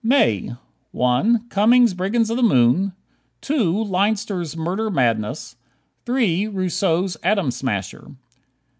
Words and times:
May: 0.03 0.55
1 0.93 1.49
Cummings' 1.49 1.93
"Brigands 1.93 2.31
of 2.31 2.37
the 2.37 2.41
Moon"; 2.41 2.93
2 3.41 3.83
Leinster's 3.83 4.57
"Murder 4.57 4.89
Madness"; 4.89 5.57
3 6.07 6.47
Rousseau's 6.47 7.17
"Atom 7.21 7.51
Smasher." 7.51 8.07